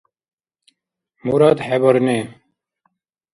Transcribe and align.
Мурад 1.25 1.57
хӀебарни. 1.65 2.19